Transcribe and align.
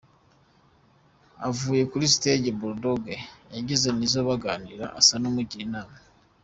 Avuye 1.47 1.83
kuri 1.91 2.05
stage, 2.15 2.49
Bull 2.57 2.75
Dogg 2.83 3.03
yegeye 3.53 3.89
Nizzo 3.93 4.21
baganira 4.29 4.85
asa 4.99 5.15
n'umugira 5.21 5.63
inama. 5.69 5.95